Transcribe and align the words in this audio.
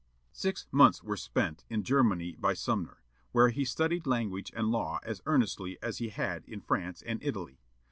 Six 0.33 0.65
months 0.71 1.03
were 1.03 1.15
spent 1.15 1.63
in 1.69 1.83
Germany 1.83 2.35
by 2.39 2.55
Sumner, 2.55 3.03
where 3.33 3.49
he 3.49 3.63
studied 3.63 4.07
language 4.07 4.51
and 4.55 4.71
law 4.71 4.99
as 5.03 5.21
earnestly 5.27 5.77
as 5.79 5.99
he 5.99 6.09
had 6.09 6.43
in 6.45 6.59
France 6.59 7.03
and 7.03 7.21
Italy. 7.21 7.59